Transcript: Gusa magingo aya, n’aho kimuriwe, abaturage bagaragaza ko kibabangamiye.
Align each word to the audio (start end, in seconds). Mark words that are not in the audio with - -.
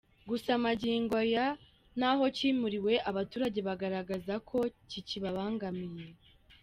Gusa 0.29 0.51
magingo 0.65 1.13
aya, 1.23 1.45
n’aho 1.99 2.23
kimuriwe, 2.37 2.93
abaturage 3.09 3.59
bagaragaza 3.67 4.33
ko 4.49 4.57
kibabangamiye. 5.07 6.05